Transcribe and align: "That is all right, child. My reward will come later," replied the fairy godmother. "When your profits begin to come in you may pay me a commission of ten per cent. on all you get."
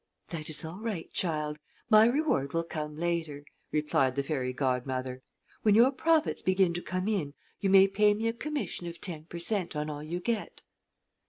"That 0.29 0.49
is 0.49 0.65
all 0.65 0.79
right, 0.79 1.13
child. 1.13 1.59
My 1.87 2.07
reward 2.07 2.53
will 2.53 2.63
come 2.63 2.97
later," 2.97 3.45
replied 3.71 4.15
the 4.15 4.23
fairy 4.23 4.51
godmother. 4.51 5.21
"When 5.61 5.75
your 5.75 5.91
profits 5.91 6.41
begin 6.41 6.73
to 6.73 6.81
come 6.81 7.07
in 7.07 7.35
you 7.59 7.69
may 7.69 7.87
pay 7.87 8.15
me 8.15 8.27
a 8.27 8.33
commission 8.33 8.87
of 8.87 8.99
ten 8.99 9.25
per 9.25 9.37
cent. 9.37 9.75
on 9.75 9.91
all 9.91 10.01
you 10.01 10.19
get." 10.19 10.63